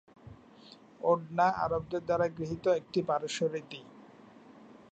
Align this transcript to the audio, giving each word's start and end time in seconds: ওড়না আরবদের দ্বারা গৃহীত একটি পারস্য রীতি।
ওড়না 1.01 1.47
আরবদের 1.63 2.01
দ্বারা 2.05 2.27
গৃহীত 2.29 2.65
একটি 2.79 2.99
পারস্য 3.01 3.39
রীতি। 3.45 3.81